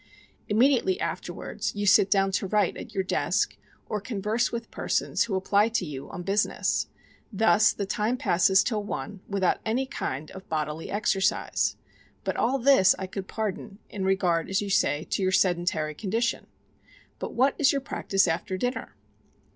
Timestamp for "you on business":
5.85-6.87